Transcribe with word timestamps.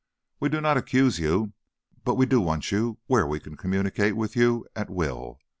We 0.39 0.49
do 0.49 0.61
not 0.61 0.77
accuse 0.77 1.19
you, 1.19 1.53
but 2.03 2.15
we 2.15 2.25
do 2.25 2.41
want 2.41 2.71
you 2.71 2.97
where 3.05 3.27
we 3.27 3.39
can 3.39 3.55
communicate 3.55 4.15
with 4.15 4.35
you 4.35 4.65
at 4.75 4.89
will. 4.89 5.37